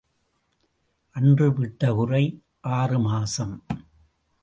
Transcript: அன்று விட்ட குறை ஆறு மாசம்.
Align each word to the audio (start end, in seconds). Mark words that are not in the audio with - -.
அன்று 1.15 1.47
விட்ட 1.53 1.93
குறை 1.93 2.23
ஆறு 2.61 2.99
மாசம். 2.99 3.55